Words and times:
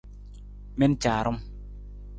Mi 0.77 0.85
na 0.91 0.97
caarung! 1.03 1.39